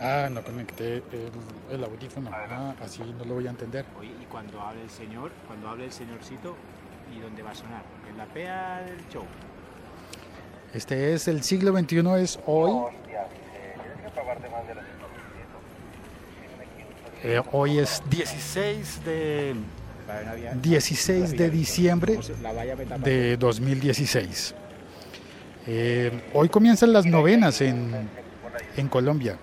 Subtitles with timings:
[0.00, 1.30] Ah, no conecté el,
[1.70, 2.30] el audífono.
[2.32, 3.84] Ah, así no lo voy a entender.
[3.98, 6.56] Oye, y cuando hable el señor, cuando hable el señorcito,
[7.16, 7.82] ¿y dónde va a sonar?
[8.08, 9.24] En la pea del show.
[10.74, 12.92] Este es el siglo XXI, es hoy.
[17.24, 19.54] Eh, hoy es 16 de,
[20.60, 22.18] 16 de diciembre
[23.04, 24.54] de 2016.
[25.66, 27.92] Eh, hoy comienzan las novenas en,
[28.76, 29.36] en Colombia.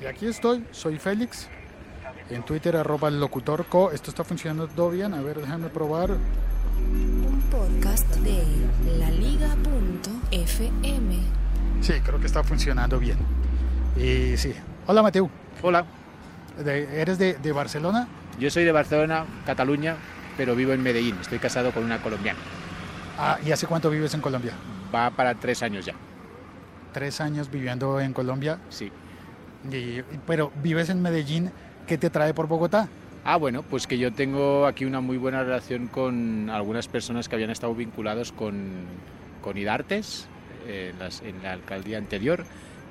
[0.00, 1.48] Y aquí estoy, soy Félix.
[2.30, 3.90] En Twitter, arroba locutorco.
[3.90, 5.14] Esto está funcionando todo bien.
[5.14, 6.10] A ver, déjame probar.
[6.12, 8.44] Un podcast de
[8.98, 9.58] laliga.fm.
[11.80, 13.16] Sí, creo que está funcionando bien.
[13.96, 14.52] Y sí.
[14.86, 15.30] Hola, Mateo.
[15.62, 15.84] Hola,
[16.64, 18.08] De- ¿Eres de, de Barcelona?
[18.38, 19.96] yo soy de Barcelona, Cataluña,
[20.36, 21.16] pero vivo en Medellín.
[21.20, 22.38] Estoy casado con una colombiana.
[23.18, 24.52] Ah, ¿y hace cuánto vives en Colombia?
[24.94, 25.94] Va para tres años ya.
[26.92, 28.58] Tres años viviendo en Colombia.
[28.70, 28.90] Sí.
[29.70, 31.50] Y- pero vives en Medellín.
[31.86, 32.88] ¿Qué te trae por Bogotá?
[33.24, 37.34] Ah, bueno, pues que yo tengo aquí una muy buena relación con algunas personas que
[37.34, 38.54] habían estado vinculados con,
[39.42, 40.28] con IDARTES
[40.66, 42.44] eh, en, las- en la alcaldía anterior,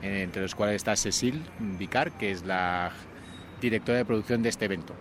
[0.03, 1.41] eh, entre los cuales está Cecil
[1.80, 2.91] Vicar, que es la
[3.62, 4.94] directora de producción de este evento.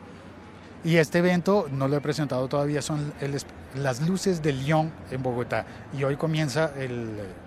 [0.85, 3.35] Y este evento, no lo he presentado todavía, son el
[3.75, 5.67] las luces de Lyon en Bogotá.
[5.97, 6.72] Y hoy comienza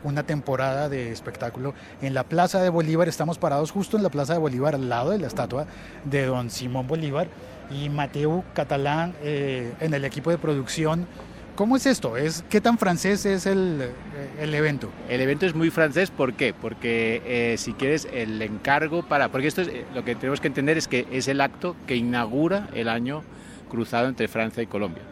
[0.04, 3.08] una temporada de espectáculo en la Plaza de Bolívar.
[3.08, 5.66] Estamos parados justo en la Plaza de Bolívar, al lado de la estatua
[6.06, 7.28] de don Simón Bolívar.
[7.72, 11.08] Y Mateo Catalán eh, en el equipo de producción.
[11.56, 12.16] ¿Cómo es esto?
[12.16, 13.92] ¿Es, ¿Qué tan francés es el,
[14.40, 14.90] eh, evento?
[15.10, 16.54] El evento es muy francés, ¿por qué?
[16.54, 19.28] Porque eh, si quieres el encargo para...
[19.28, 22.70] Porque esto es lo que tenemos que entender es que es el acto que inaugura
[22.74, 23.24] el año
[23.70, 25.04] cruzado entre Francia y Colombia.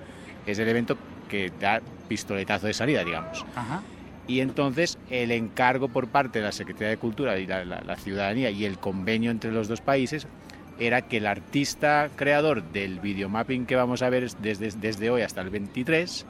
[0.48, 0.98] Es el evento
[1.30, 3.45] que da pistoletazo de salida, digamos.
[3.56, 3.81] Ajá.
[4.28, 7.95] Y entonces el encargo por parte de la Secretaría de Cultura y la, la- la
[7.98, 10.28] ciudadanía y el convenio entre los dos países
[10.80, 15.41] era que el artista creador del videomapping que vamos a ver desde, desde hoy hasta
[15.41, 16.25] el 23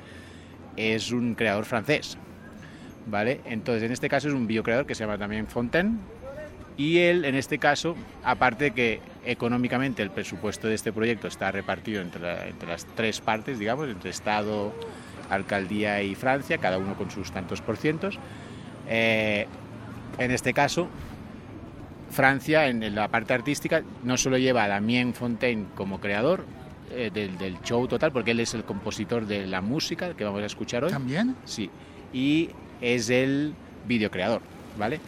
[0.78, 2.18] es un creador francés.
[3.10, 3.40] ¿Vale?
[3.46, 5.92] Entonces en este caso es un videocreador que se llama también Fontaine
[6.78, 11.52] y él en este caso, aparte de que económicamente el presupuesto de este proyecto está
[11.52, 14.74] repartido entre, la- entre las tres partes, digamos, entre Estado,
[15.30, 18.18] Alcaldía y Francia, cada uno con sus tantos por cientos.
[18.88, 19.46] Eh,
[20.20, 20.88] en este caso,
[22.10, 26.46] Francia, en la parte artística, no solo lleva a Damien Fontaine como creador
[26.92, 30.42] eh, del, del show total, porque él es el compositor de la música que vamos
[30.42, 30.92] a escuchar hoy.
[30.92, 31.36] ¿También?
[31.44, 31.70] Sí,
[32.14, 32.50] y
[32.80, 33.54] es el
[33.88, 34.42] videocreador,
[34.80, 35.00] ¿vale?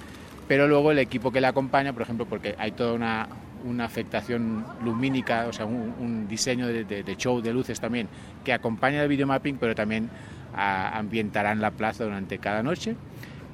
[0.49, 3.29] Pero luego el equipo que le acompaña, por ejemplo, porque hay toda una,
[3.63, 8.07] una afectación lumínica, o sea, un, diseño de, show de luces también,
[8.43, 10.09] que acompaña el videomapping, pero también
[10.55, 12.95] ambientarán la plaza durante cada noche.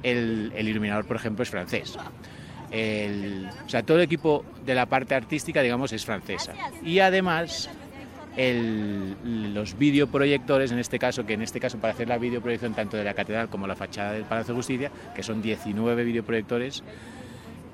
[0.02, 1.98] El, iluminador, por ejemplo, es francés.
[1.98, 6.54] O sea, todo el equipo de la parte artística, digamos, es francesa.
[6.82, 7.68] Y además,
[8.36, 12.96] el- los videoproyectores, en este caso, que en este caso para hacer la videoproyección tanto
[12.96, 16.82] de la catedral como la fachada del Palacio de Justicia, que son 19 videoproyectores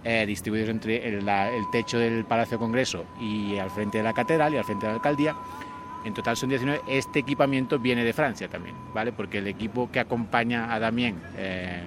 [0.04, 1.24] eh, distribuidos entre el,
[1.70, 4.96] techo del Palacio Congreso y al frente de la catedral y al frente de la
[4.96, 5.36] alcaldía.
[6.04, 6.80] En total son 19.
[6.88, 9.12] Este equipamiento viene de Francia también, ¿vale?
[9.12, 11.82] Porque el equipo que acompaña a Damien, eh,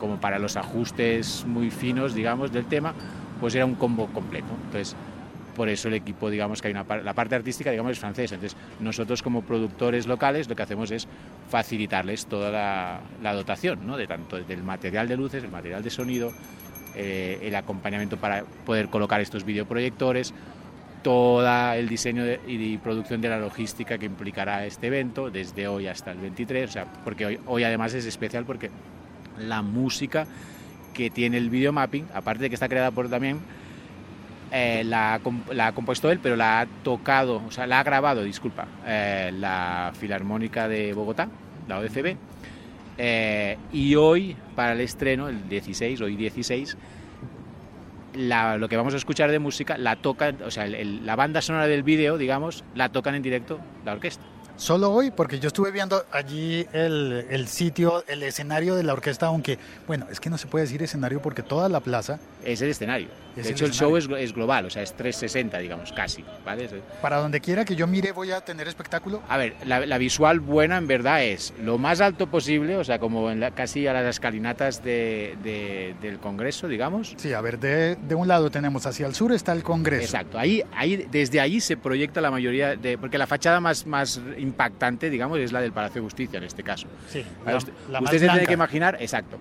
[0.00, 2.94] como para los ajustes muy finos, digamos, del tema,
[3.38, 4.48] pues era un combo completo.
[4.66, 4.96] Entonces,
[5.60, 8.34] por eso el equipo, digamos que hay una la parte artística, digamos, es francesa.
[8.36, 11.06] Entonces, nosotros como productores locales lo que hacemos es
[11.50, 12.50] facilitarles toda
[13.22, 13.98] la, dotación, ¿no?
[13.98, 16.32] De tanto del material de luces, el material de sonido,
[16.94, 20.32] eh, el acompañamiento para poder colocar estos videoproyectores,
[21.02, 26.10] todo el diseño y producción de la logística que implicará este evento desde hoy hasta
[26.12, 28.70] el 23, o sea, porque hoy, hoy además es especial porque
[29.38, 30.26] la música
[30.94, 33.40] que tiene el videomapping, aparte de que está creada por también,
[34.52, 38.66] eh, la, ha compuesto él, pero la ha tocado, o sea, la ha grabado, disculpa,
[38.86, 41.28] eh, la Filarmónica de Bogotá,
[41.68, 42.16] la OFB.
[42.98, 46.76] Eh, y hoy, para el estreno, el 16, hoy 16,
[48.14, 51.40] la- lo que vamos a escuchar de música la toca, o sea, el- la banda
[51.40, 54.24] sonora del vídeo, digamos, la tocan en directo la orquesta.
[54.60, 59.24] Solo hoy, porque yo estuve viendo allí el, el sitio, el escenario de la orquesta,
[59.26, 62.68] aunque, bueno, es que no se puede decir escenario porque toda la plaza, Es el
[62.68, 63.08] escenario.
[63.36, 64.00] Es de el hecho, el escenario.
[64.00, 66.24] show es, es global, o sea, es 360, digamos, casi.
[66.44, 66.68] ¿vale?
[67.00, 69.22] Para donde quiera que yo mire voy a tener espectáculo.
[69.28, 72.98] A ver, la, la visual buena en verdad es lo más alto posible, o sea,
[72.98, 77.14] como en la- casi a las escalinatas de- de- del Congreso, digamos.
[77.16, 80.02] Sí, a ver, de, de un lado tenemos hacia el sur está el Congreso.
[80.04, 82.98] Exacto, ahí, ahí, desde allí se proyecta la mayoría de...
[82.98, 86.62] Porque la fachada más, más impactante, digamos, es la del Palacio de Justicia en este
[86.62, 86.86] caso.
[87.08, 89.38] Sí, la, usted la más usted se tiene que imaginar, exacto,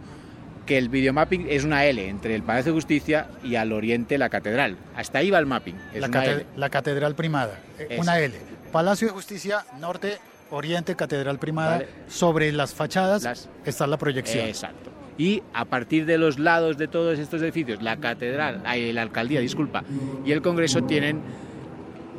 [0.65, 4.29] que el videomapping es una L entre el Palacio de Justicia y al oriente la
[4.29, 4.77] catedral.
[4.95, 5.75] Hasta ahí va el mapping.
[5.93, 6.45] Es La, una cate- L.
[6.55, 8.35] la Catedral Primada, eh, una L.
[8.71, 10.17] Palacio de Justicia, norte,
[10.51, 11.71] oriente, Catedral Primada.
[11.77, 11.87] Vale.
[12.07, 14.47] Sobre las fachadas Las- está la proyección.
[14.47, 14.91] Exacto.
[15.17, 19.41] Y a partir de los lados de todos estos edificios, la catedral, ay, la alcaldía,
[19.41, 19.83] disculpa,
[20.23, 21.21] y el Congreso tienen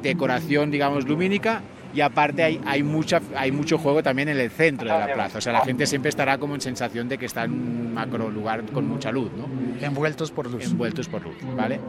[0.02, 1.60] decoración, digamos, lumínica
[1.94, 5.38] y aparte hay, hay, mucha, hay mucho juego también en el centro de la plaza.
[5.38, 8.31] O sea, la gente siempre estará como en sensación de que está en un macro
[8.31, 9.46] lugar con mucha luz, ¿no?
[9.84, 10.64] Envueltos por luz.
[10.64, 11.81] envueltos por luz, ¿vale?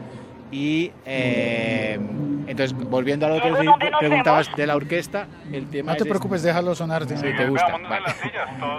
[0.50, 1.98] Y eh,
[2.46, 6.08] entonces, volviendo a lo que pre- preguntabas de la orquesta, el tema No te es
[6.08, 7.06] preocupes, déjalo sonar.
[7.08, 7.78] Sí, te gusta.
[7.78, 8.04] Vale.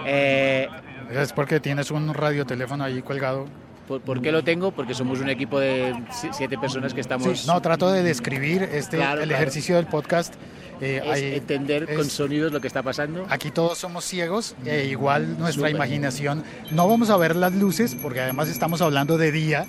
[0.06, 0.68] Eh,
[1.10, 3.46] Es porque tienes un radioteléfono ahí colgado.
[3.86, 4.70] ¿Por, por qué lo tengo?
[4.72, 7.38] Porque somos un equipo de si- siete personas que estamos...
[7.40, 9.42] Sí, no, trato de describir este, Claro, el claro.
[9.42, 10.34] ejercicio del podcast.
[10.80, 13.26] Eh, es hay- entender con sonidos lo que está pasando.
[13.30, 16.42] Aquí todos somos ciegos, e igual nuestra imaginación.
[16.72, 19.66] No vamos a ver las luces, porque además estamos hablando de día,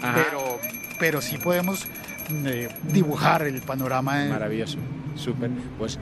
[0.00, 0.14] Ajá.
[0.24, 0.58] pero,
[1.00, 1.86] pero sí podemos
[2.46, 4.24] eh, dibujar el panorama.
[4.26, 4.78] Maravilloso,
[5.16, 5.50] súper.
[5.76, 5.98] Pues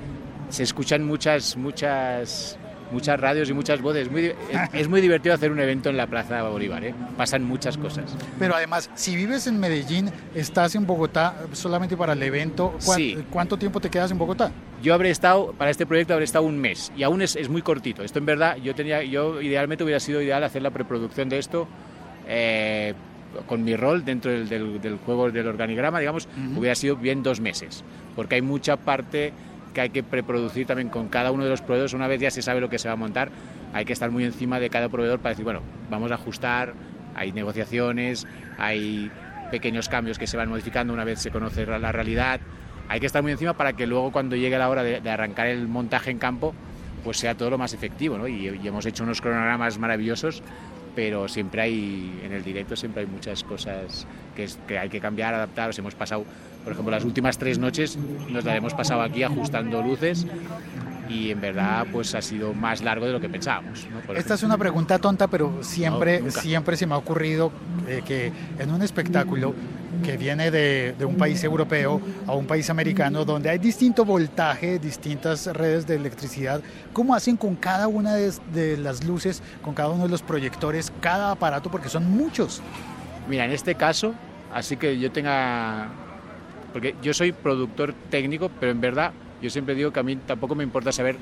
[0.51, 2.59] se escuchan muchas, muchas,
[2.93, 4.11] muchas radios y muchas voces.
[4.11, 4.35] Muy es,
[4.73, 6.95] es muy divertido hacer un evento en la Plaza Bolívar, ¿eh?
[7.17, 8.17] Pasan muchas cosas.
[8.39, 12.77] Pero además, si vives en Medellín, estás en Bogotá solamente para el evento.
[12.85, 13.19] ¿cuán- Sí.
[13.31, 14.53] ¿Cuánto tiempo te quedas en Bogotá?
[14.83, 17.63] Yo habré estado, para este proyecto habré estado un mes y aún es, es muy
[17.63, 18.03] cortito.
[18.03, 21.67] Esto en verdad, yo tenía, yo idealmente hubiera sido ideal hacer la preproducción de esto
[22.29, 22.95] eh,
[23.47, 26.61] con mi rol dentro del, del- del juego del organigrama, digamos, Ujú.
[26.61, 27.83] hubiera sido bien dos meses,
[28.15, 29.33] porque hay mucha parte
[29.73, 31.93] que hay que preproducir también con cada uno de los proveedores.
[31.95, 33.31] Una vez ya se sabe lo que se va a montar,
[33.73, 36.75] hay que estar muy encima de cada proveedor para decir, bueno, vamos a ajustar,
[37.15, 38.27] hay negociaciones,
[38.59, 39.11] hay
[39.51, 42.41] pequeños cambios que se van modificando una vez se conoce la realidad.
[42.89, 45.47] Hay que estar muy encima para que luego cuando llegue la hora de, de arrancar
[45.47, 46.55] el montaje en campo,
[47.05, 48.29] pues sea todo lo más efectivo, ¿no?
[48.29, 50.43] Y, y hemos hecho unos cronogramas maravillosos,
[50.95, 54.07] pero siempre hay, en el directo siempre hay muchas cosas
[54.37, 55.71] que, que hay que cambiar, adaptar.
[55.71, 56.25] Os hemos pasado,
[56.65, 57.97] por ejemplo, las últimas tres noches
[58.31, 60.27] nos las hemos pasado aquí ajustando luces
[61.09, 63.87] y en verdad pues ha sido más largo de lo que pensábamos.
[63.91, 63.99] ¿no?
[63.99, 64.47] Esta es ejemplo.
[64.47, 67.53] una pregunta tonta, pero siempre, No, siempre se me ha ocurrido
[67.89, 69.55] eh, que en un espectáculo
[70.03, 74.79] que viene de, de un país europeo a un país americano, donde hay distinto voltaje,
[74.79, 76.61] distintas redes de electricidad,
[76.93, 80.93] ¿cómo hacen con cada una de, de las luces, con cada uno de los proyectores,
[81.01, 81.71] cada aparato?
[81.71, 82.63] Porque son muchos.
[83.29, 84.15] Mira, en este caso,
[84.53, 85.89] así que yo tenga...
[86.73, 90.55] Porque yo soy productor técnico, pero en verdad yo siempre digo que a mí tampoco
[90.55, 91.17] me importa saber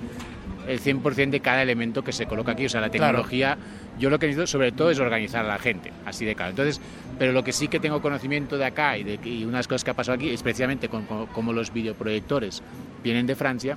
[0.68, 2.66] el 100% de cada elemento que se coloca aquí.
[2.66, 3.06] O sea, la Claro.
[3.18, 3.56] tecnología,
[3.98, 6.50] yo lo que necesito sobre todo es organizar a la gente, así de claro.
[6.50, 6.80] Entonces,
[7.18, 9.90] pero lo que sí que tengo conocimiento de acá y de y unas cosas que
[9.90, 12.62] ha pasado aquí es precisamente cómo los videoproyectores
[13.02, 13.76] vienen de Francia.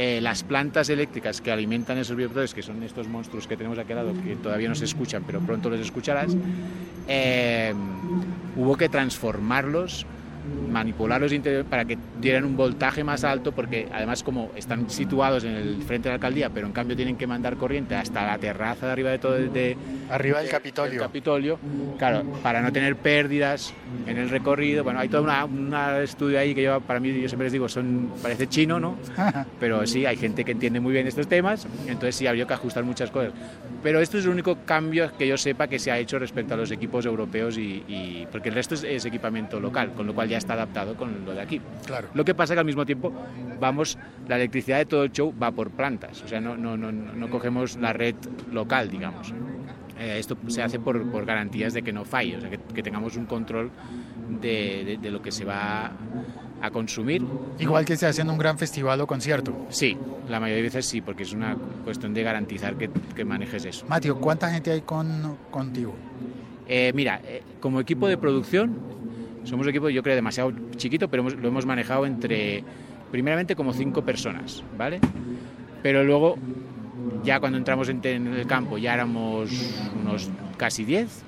[0.00, 3.90] eh, las plantas eléctricas que alimentan esos videoproyectores, que son estos monstruos que tenemos aquí
[3.92, 6.36] al lado, que todavía no se escuchan, pero pronto los escucharás,
[7.08, 7.74] eh,
[8.54, 10.06] hubo que transformarlos,
[10.70, 15.52] manipularlos interior para que dieran un voltaje más alto, porque además como están situados en
[15.54, 18.86] el frente de la alcaldía, pero en cambio tienen que mandar corriente hasta la terraza
[18.86, 19.76] de arriba de todo de,
[20.10, 21.00] Arriba del Capitolio.
[21.00, 21.58] Capitolio,
[21.98, 23.74] claro, para no tener pérdidas
[24.06, 24.82] en el recorrido.
[24.84, 28.10] Bueno, hay todo una estudio ahí que yo, para mí, yo siempre les digo, son,
[28.22, 28.96] parece chino, ¿no?
[29.60, 32.84] Pero sí, hay gente que entiende muy bien estos temas, entonces sí, habría que ajustar
[32.84, 33.32] muchas cosas.
[33.82, 36.56] Pero esto es el único cambio que yo sepa que se ha hecho respecto a
[36.56, 40.28] los equipos europeos, y, y- porque el resto es, es equipamiento local, con lo cual
[40.28, 41.60] ya está adaptado con lo de aquí.
[41.86, 42.08] Claro.
[42.14, 43.12] Lo que pasa que al mismo tiempo
[43.60, 46.90] vamos, la electricidad de todo el show va por plantas, o sea, no, no, no,
[46.92, 48.14] no cogemos la red
[48.52, 49.32] local, digamos.
[49.98, 52.82] Eh, esto se hace por, por garantías de que no falle, o sea, que, que
[52.84, 53.70] tengamos un control
[54.40, 55.90] de, de- de lo que se va
[56.60, 57.24] a consumir.
[57.58, 59.66] Igual que se hace en un gran festival o concierto.
[59.70, 59.96] Sí,
[60.28, 63.86] la mayoría de veces sí, porque es una cuestión de garantizar que, que manejes eso.
[63.88, 65.94] Mateo, ¿cuánta gente hay con, contigo?
[66.68, 68.76] Eh, mira, eh, como equipo de producción,
[69.44, 72.64] somos un equipo, yo creo, demasiado chiquito, pero lo hemos manejado entre,
[73.10, 75.00] primeramente, como cinco personas, ¿vale?
[75.82, 76.36] Pero luego,
[77.24, 79.50] ya cuando entramos en, en el campo, ya éramos
[80.00, 81.22] unos casi diez,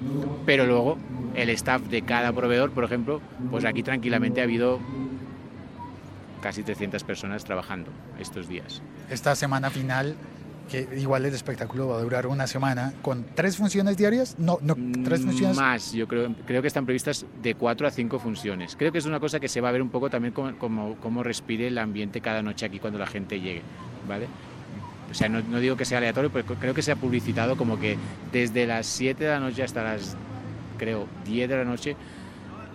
[0.44, 0.98] pero luego
[1.34, 4.80] el staff de cada proveedor, por ejemplo, pues aquí tranquilamente ha habido
[6.40, 8.82] casi 300 personas trabajando estos días.
[9.10, 10.16] Esta semana final,
[10.70, 14.36] que igual el espectáculo va a durar una semana, con tres funciones diarias.
[14.38, 15.56] No, no, tres funciones.
[15.56, 18.76] Más, yo creo, creo que están previstas de cuatro a cinco funciones.
[18.76, 21.22] Creo que es una cosa que se va a ver un poco también como, cómo
[21.22, 23.62] respire el ambiente cada noche aquí cuando la gente llegue,
[24.08, 24.28] ¿vale?
[25.10, 27.80] O sea, no, no digo que sea aleatorio, pero creo que se ha publicitado como
[27.80, 27.98] que
[28.32, 30.16] desde las 7 de la noche hasta las,
[30.78, 31.96] creo, 10 de la noche,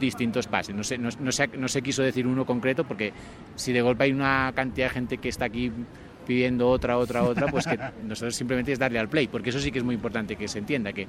[0.01, 0.75] distintos pases.
[0.75, 3.13] No se, no, no se, no se quiso decir uno concreto porque
[3.55, 5.71] si de golpe hay una cantidad de gente que está aquí
[6.25, 7.77] pidiendo otra, otra, otra, pues que
[8.07, 10.59] nosotros simplemente es darle al play, porque eso sí que es muy importante que se
[10.59, 11.07] entienda, que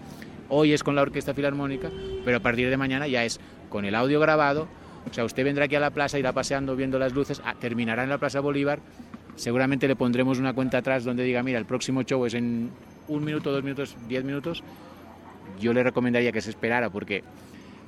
[0.49, 1.91] hoy es con la Orquesta Filarmónica,
[2.25, 4.69] pero a partir de mañana ya es con el audio grabado,
[5.11, 8.03] o sea, usted vendrá aquí a la plaza, irá paseando viendo las luces, ah, terminará
[8.03, 8.81] en la Plaza Bolívar,
[9.37, 12.71] seguramente le pondremos una cuenta atrás donde diga, mira, el próximo show es en
[13.09, 14.63] un minuto, dos minutos, diez minutos,
[15.61, 17.23] yo le recomendaría que se esperara porque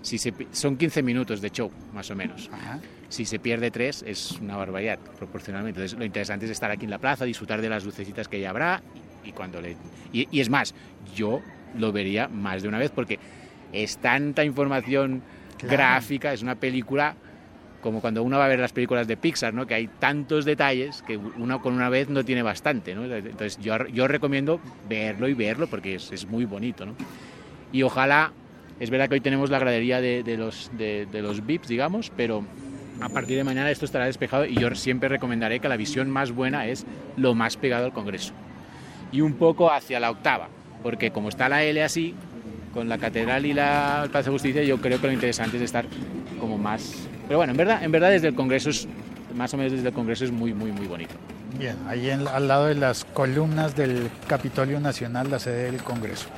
[0.02, 2.48] si se, son 15 minutos de show, más o menos.
[2.52, 2.80] Ajá.
[3.08, 5.80] Si se pierde tres, es una barbaridad, proporcionalmente.
[5.80, 8.50] Entonces, lo interesante es estar aquí en la plaza, disfrutar de las lucecitas que ya
[8.50, 8.82] habrá.
[9.24, 9.76] Y, cuando le...
[10.12, 10.74] y, y es más,
[11.14, 11.40] yo
[11.76, 13.18] lo vería más de una vez porque
[13.72, 15.22] es tanta información
[15.58, 15.76] Claro.
[15.76, 17.16] gráfica, es una película
[17.82, 19.66] como cuando uno va a ver las películas de Pixar, ¿no?
[19.66, 22.94] que hay tantos detalles que uno con una vez no tiene bastante.
[22.94, 23.04] ¿no?
[23.04, 26.86] Entonces yo, yo recomiendo verlo y verlo porque es, es muy bonito.
[26.86, 26.94] ¿no?
[27.72, 28.32] Y ojalá,
[28.80, 32.44] es verdad que hoy tenemos la gradería de, los, de, los VIPs, digamos, pero
[33.00, 36.32] a partir de mañana esto estará despejado y yo siempre recomendaré que la visión más
[36.32, 38.32] buena es lo más pegado al Congreso.
[39.10, 40.48] Y un poco hacia la octava,
[40.82, 42.14] porque como está la L así,
[42.72, 45.84] con la catedral y la el de Justicia, yo creo que lo interesante es estar
[46.40, 47.08] como más...
[47.26, 48.86] Pero bueno, en verdad, en verdad desde el Congreso, es,
[49.34, 51.14] más o menos desde el Congreso es muy, muy, muy bonito.
[51.56, 56.28] Bien, ahí en- al lado de las columnas del Capitolio Nacional, la sede del Congreso.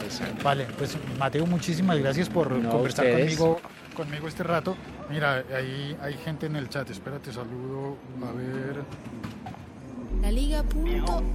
[0.43, 3.37] Vale, pues Mateo, muchísimas gracias por No, conversar ustedes.
[3.37, 3.61] conmigo,
[3.97, 4.76] conmigo este rato.
[5.11, 8.83] Mira, ahí hay gente en el chat, espérate, saludo, a ver,
[10.21, 11.31] Laliga.fm.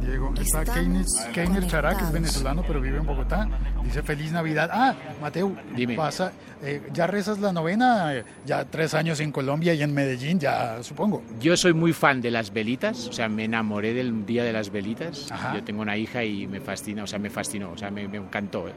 [0.00, 3.48] Diego, está Keiner, Chará, que es venezolano, pero vive en Bogotá,
[3.84, 4.70] dice feliz Navidad.
[4.72, 5.94] Ah, Mateo, Dime.
[5.94, 6.32] pasa,
[6.62, 10.82] eh, ya rezas la novena, Eh, ya tres años en Colombia y en Medellín, ya
[10.82, 11.22] supongo.
[11.40, 14.70] Yo soy muy fan de las velitas, o sea, me enamoré del día de las
[14.70, 15.30] velitas.
[15.30, 15.54] Ajá.
[15.54, 18.18] Yo tengo una hija y me fascina, o sea, me fascinó, o sea, me, me
[18.18, 18.68] encantó.
[18.68, 18.72] ¿eh?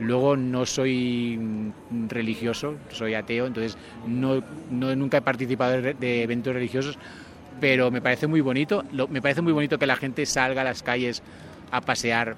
[0.00, 3.76] Luego no soy mm, religioso, soy ateo, entonces
[4.06, 6.98] no, no- nunca he participado de, de eventos religiosos,
[7.60, 8.84] pero me parece muy bonito.
[9.10, 11.22] Me parece muy bonito que la gente salga a las calles
[11.70, 12.36] a pasear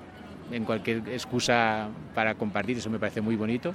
[0.53, 3.73] en cualquier excusa para compartir, eso me parece muy bonito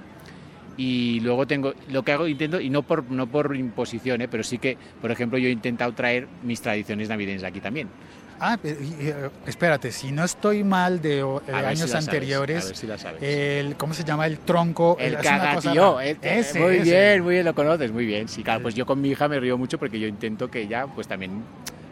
[0.78, 4.28] y luego tengo lo que hago intento y no por no por imposición ¿eh?
[4.28, 7.88] pero sí que por ejemplo yo he intentado traer mis tradiciones navideñas aquí también
[8.38, 12.88] Ah, eh, espérate, si no estoy mal de si años sabes, anteriores, a ver si
[12.98, 13.24] sabes.
[13.24, 14.28] el, ¿cómo se llama?
[14.28, 14.98] El tronco.
[15.00, 16.84] el cosa cagatío eh, Ese, muy ese.
[16.84, 19.40] bien muy bien lo conoces muy bien sí claro pues yo con mi hija me
[19.40, 21.44] río mucho porque yo intento que ella pues también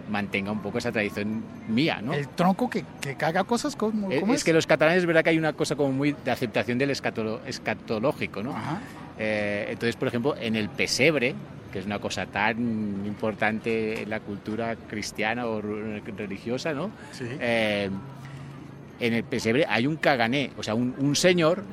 [0.09, 4.21] mantenga un poco esa tradición mía no El tronco que, que caga cosas, ¿cómo, es,
[4.29, 6.89] es que los catalanes es verdad que hay una cosa como muy de aceptación del
[6.91, 8.79] escatolo- escatológico no Ajá.
[9.17, 11.35] Eh, entonces, por ejemplo, en el pesebre,
[11.71, 16.89] que es una cosa tan importante en la cultura cristiana o re- religiosa, ¿no?
[17.11, 17.25] Sí.
[17.39, 17.89] Eh,
[18.99, 21.63] en el pesebre hay un cagané, o sea, un, un señor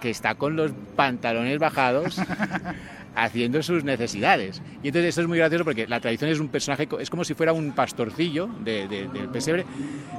[0.00, 2.18] que está con los pantalones bajados
[3.16, 4.62] haciendo sus necesidades.
[4.82, 7.34] Y entonces esto es muy gracioso porque la tradición es un personaje, es como si
[7.34, 9.64] fuera un pastorcillo de- de- del pesebre.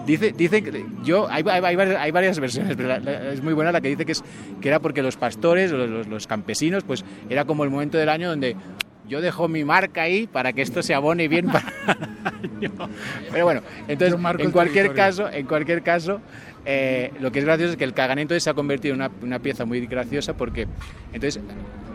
[0.06, 3.42] Dice, dice que yo, hay, hay- hay varias, hay varias versiones, pero la- la- es
[3.44, 4.24] muy buena la que dice que, es,
[4.62, 8.10] que era porque los pastores, los, los- los campesinos, pues era como el momento del
[8.10, 8.56] año donde
[9.08, 11.72] yo dejo mi marca ahí para que esto se abone bien para
[12.62, 12.89] el año.
[13.32, 14.13] Pero bueno, entonces
[14.46, 16.20] en cualquier caso, en cualquier caso,
[16.66, 19.12] eh, lo que es gracioso es que el cagané entonces se ha convertido en una,
[19.22, 20.68] una pieza muy graciosa porque
[21.13, 21.42] entonces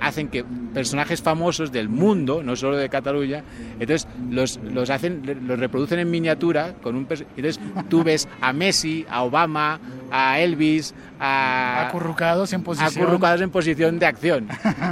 [0.02, 0.44] hacen que
[0.75, 3.42] personajes famosos del mundo, no solo de Cataluña,
[3.78, 7.06] entonces los, los hacen, los reproducen en miniatura con un
[7.37, 9.78] entonces tú ves a Messi, a Obama,
[10.11, 13.04] a Elvis, a Acurrucados en posición.
[13.04, 14.49] acurrucados en posición de acción.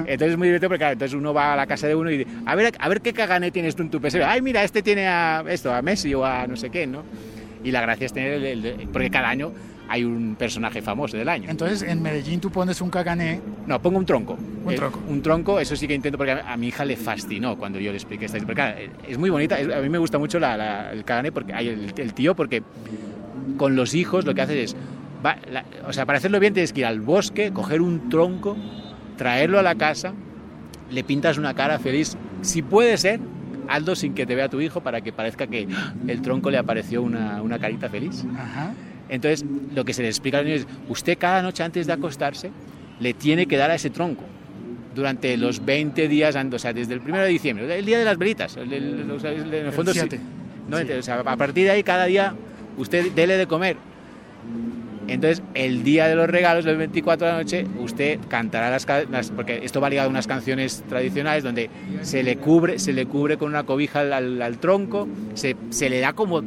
[0.06, 2.18] Entonces es muy divertido porque claro, entonces uno va a la casa de uno y
[2.18, 4.26] dice, a ver, a ver qué cagané tienes tú en tu pesebre.
[4.26, 7.02] Ay, mira, este tiene a esto, a Messi o a no sé qué, ¿no?
[7.64, 9.52] Y la gracia es tener el, el- porque cada año
[9.92, 11.50] hay un personaje famoso del año.
[11.50, 13.40] Entonces en Medellín tú pones un cagané.
[13.66, 14.38] No, pongo un tronco.
[14.64, 15.00] Un Eh, tronco.
[15.08, 17.90] un tronco, eso sí que intento, porque a, a mi hija le fascinó cuando yo
[17.90, 18.74] le expliqué esta historia.
[18.74, 21.32] Porque, claro, es muy bonita, es- a mí me gusta mucho la- la- el cagané,
[21.32, 22.62] porque hay el, el tío, porque
[23.56, 24.76] con los hijos lo que haces es,
[25.26, 28.56] va- la- o sea, para hacerlo bien tienes que ir al bosque, coger un tronco,
[29.16, 30.12] traerlo a la casa,
[30.90, 33.18] le pintas una cara feliz, si puede ser,
[33.68, 35.66] hazlo sin que te vea tu hijo para que parezca que
[36.06, 38.24] el tronco le apareció una, una carita feliz.
[38.38, 38.72] Ajá.
[39.10, 42.50] Entonces, lo que se le explica al niño es, usted cada noche antes de acostarse
[43.00, 44.24] le tiene que dar a ese tronco
[44.94, 48.18] durante los 20 días, o sea, desde el 1 de diciembre, el día de las
[48.18, 49.00] velitas, el- el-
[49.54, 50.18] en el fondo siete.
[50.68, 50.84] No, Sí.
[50.92, 52.34] o sea, a partir de ahí cada día
[52.76, 53.76] usted dele de comer.
[55.08, 58.86] Entonces, el día de los regalos, del 24 de la noche, usted cantará las,
[59.30, 61.68] porque esto va ligado a unas canciones tradicionales donde
[62.02, 65.90] se le cubre, se le cubre con una cobija al, al- al tronco, se, se
[65.90, 66.42] le da como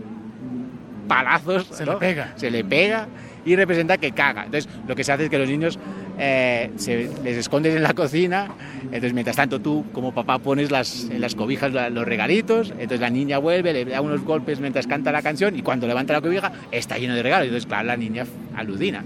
[1.08, 1.94] palazos, Se ¿no?
[1.94, 2.34] le pega.
[2.36, 3.08] se le pega
[3.46, 4.46] y representa que caga.
[4.46, 5.78] Entonces, lo que se hace es que los niños
[6.18, 8.50] eh, se, les escondes en la cocina,
[8.86, 13.02] entonces mientras tanto tú como papá pones las, en las cobijas la- los regalitos, entonces
[13.02, 16.22] la niña vuelve, le da unos golpes mientras canta la canción y cuando levanta la
[16.22, 19.04] cobija está lleno de regalos, entonces claro, la niña alucina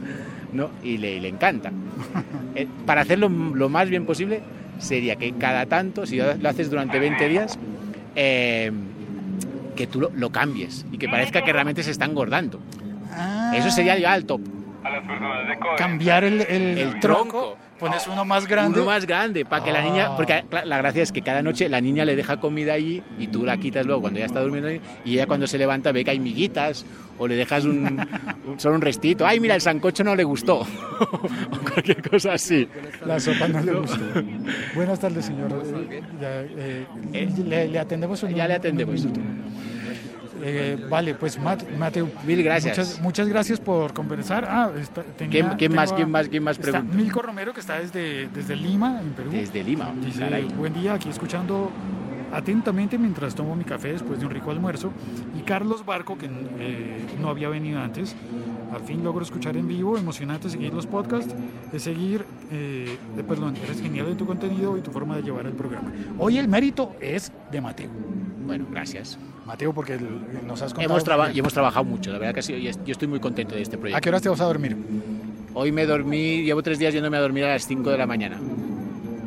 [0.53, 0.69] ¿no?
[0.83, 1.71] y, le, le encanta.
[2.55, 4.41] Eh, para hacerlo lo más bien posible
[4.79, 7.57] sería que cada tanto, si lo haces durante 20 días,
[8.15, 8.71] eh,
[9.77, 12.59] que tú lo, lo cambies y que parezca que realmente se está engordando.
[13.13, 14.41] Ah, Eso sería ya el top.
[15.77, 17.57] cambiar el, el, El tronco, tronco.
[17.79, 18.79] Pones uno más grande.
[18.79, 20.15] Uno más grande, para que la niña, Ah.
[20.15, 23.45] porque la, gracia es que cada noche la niña le deja comida allí y tú
[23.45, 26.11] la quitas luego cuando ya está durmiendo ahí, y ella cuando se levanta ve que
[26.11, 26.85] hay miguitas
[27.19, 27.99] o le dejas un,
[28.45, 29.25] un- solo un restito.
[29.25, 30.59] Ay, mira, el sancocho no le gustó.
[30.99, 32.67] o cualquier cosa así.
[33.05, 33.97] La sopa no le gustó.
[34.75, 35.49] Buenas tardes, señor.
[35.89, 38.23] Eh, ya, eh, le, le atendemos.
[38.23, 38.29] no?
[38.29, 39.05] Ya le atendemos.
[40.43, 42.09] Eh, vale, pues Mat- Mateo.
[42.25, 42.77] Mil gracias.
[42.77, 44.45] Muchas, muchas gracias por conversar.
[44.49, 46.95] Ah, está- tenía- ¿Quién, quién más, a- quién más, quién más pregunta?
[46.95, 49.31] Milko Romero, que está desde, desde Lima, en Perú.
[49.31, 49.91] Desde Lima.
[50.03, 50.45] Dice, caray.
[50.57, 51.71] buen día, aquí escuchando
[52.33, 54.91] atentamente mientras tomo mi café después de un rico almuerzo.
[55.37, 56.25] Y Carlos Barco, que
[56.59, 58.15] eh, no había venido antes,
[58.73, 61.33] al fin logro escuchar en vivo, emocionante seguir los podcasts,
[61.71, 65.45] es seguir, eh, eh, perdón, eres genial en tu contenido y tu forma de llevar
[65.45, 65.89] el programa.
[66.19, 67.89] Hoy el mérito es de Mateo.
[68.47, 69.19] Bueno, gracias.
[69.45, 69.97] Mateo, porque
[70.45, 70.93] nos has contado...
[70.93, 73.61] Hemos, traba- y hemos trabajado mucho, la verdad que sí, yo estoy muy contento de
[73.61, 74.01] este ¿A proyecto.
[74.01, 74.75] qué horas te vas a dormir?
[75.53, 78.39] Hoy me dormí, llevo tres días yéndome a dormir a las 5 de la mañana.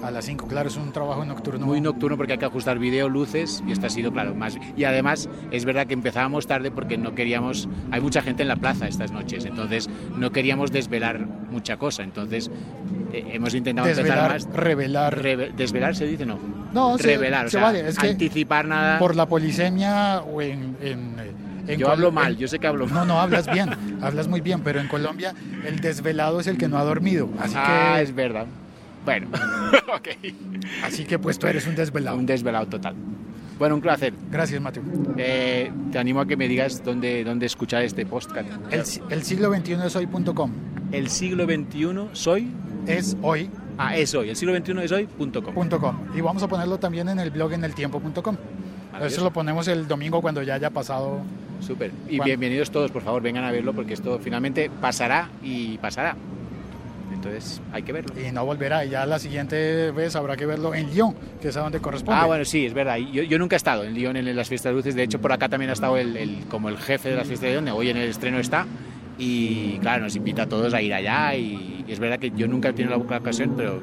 [0.02, 1.66] A las 5, claro, es un trabajo nocturno.
[1.66, 4.58] Muy nocturno porque hay que ajustar vídeo, luces y esto ha sido, claro, más.
[4.76, 7.68] Y además es verdad que empezábamos tarde porque no queríamos.
[7.90, 12.02] Hay mucha gente en la plaza estas noches, entonces no queríamos desvelar mucha cosa.
[12.02, 12.50] Entonces
[13.12, 14.56] eh, hemos intentado Desvelar, empezar más.
[14.56, 15.22] revelar.
[15.22, 16.24] Reve- ¿Desvelar se dice?
[16.24, 16.38] No.
[16.72, 18.98] No, Revelar, o se sea, vale, es que anticipar nada.
[18.98, 20.76] por la polisemia o en...
[20.80, 21.16] en,
[21.76, 22.94] Yo Col- hablo mal, yo sé que hablo mal.
[22.94, 25.34] No, no, hablas bien, hablas muy bien, pero en Colombia
[25.66, 27.28] el desvelado es el que no ha dormido.
[27.40, 28.46] Así ah, que, es verdad.
[29.04, 29.28] Bueno,
[29.94, 30.08] ok.
[30.84, 32.16] así que pues tú eres un desvelado.
[32.16, 32.94] Un desvelado total.
[33.58, 34.14] Bueno, un placer.
[34.30, 34.82] Gracias, Mateo.
[35.18, 38.48] Eh, te animo a que me digas dónde, dónde escuchar este podcast.
[38.70, 40.50] El, el siglo XXI es hoy.com.
[40.92, 42.50] El siglo XXI soy.
[42.86, 43.70] Es hoy.com.
[43.82, 44.28] Ah, es hoy.
[44.28, 45.94] El siglo XXI es hoy.com.
[46.14, 48.36] Y vamos a ponerlo también en el blog en el tiempo.com.
[49.00, 51.22] Eso lo ponemos el domingo cuando ya haya pasado.
[51.60, 51.90] Súper.
[52.06, 56.14] Y bienvenidos todos, por favor, vengan a verlo porque esto finalmente pasará y pasará.
[57.12, 58.14] Entonces hay que verlo.
[58.20, 58.84] Y no volverá.
[58.84, 62.20] Y ya la siguiente vez habrá que verlo en Lyon, que es a donde corresponde.
[62.20, 62.96] Ah, bueno, sí, es verdad.
[62.96, 64.94] Yo, yo nunca he estado en Lyon en las fiestas de luces.
[64.94, 67.48] De hecho, por acá también ha estado el, el- como el jefe de las fiestas
[67.50, 67.68] de Lyon.
[67.76, 68.66] Hoy en el estreno está.
[69.18, 71.34] Y claro, nos invita a todos a ir allá.
[71.34, 73.80] Y, y es verdad que yo nunca he tenido la ocasión, pero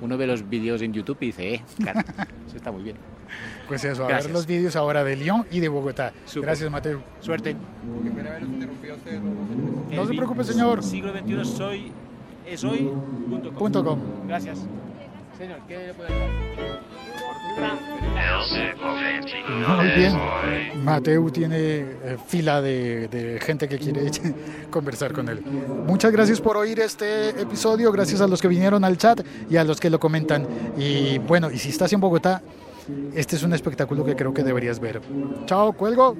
[0.00, 2.00] uno ve los vídeos en YouTube y dice, eh, claro,
[2.46, 2.96] eso está muy bien.
[3.66, 4.26] Pues eso, a Gracias.
[4.26, 6.12] ver los vídeos ahora de Lyon y de Bogotá.
[6.26, 6.48] Súper.
[6.48, 7.02] Gracias, Mateo.
[7.20, 7.56] Suerte.
[9.90, 10.82] No se preocupe, señor.
[10.82, 11.92] Siglo XXI soy,
[12.46, 13.54] es hoy.com.
[13.54, 13.98] Punto com.
[14.26, 14.58] Gracias.
[15.38, 16.10] Señor, ¿qué le puedo?
[19.76, 20.12] Muy bien.
[20.84, 24.10] Mateo tiene eh, fila de, de gente que quiere
[24.70, 25.42] conversar con él.
[25.86, 27.92] Muchas gracias por oír este episodio.
[27.92, 30.46] Gracias a los que vinieron al chat y a los que lo comentan.
[30.76, 32.42] Y bueno, y si estás en Bogotá,
[33.14, 35.00] este es un espectáculo que creo que deberías ver.
[35.46, 36.16] Chao, cuelgo.